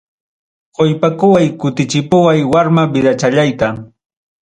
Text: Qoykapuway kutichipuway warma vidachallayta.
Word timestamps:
Qoykapuway 0.77 1.47
kutichipuway 1.59 2.39
warma 2.53 2.83
vidachallayta. 2.93 3.67